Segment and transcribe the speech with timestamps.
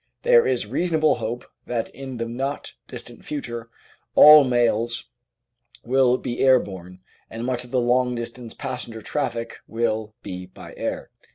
[0.23, 3.69] There is reasonable hope that in the not distant future
[4.15, 5.11] all mails
[5.85, 10.73] will be air borne and much of the long distance passenger traffic will be by
[10.75, 11.11] air.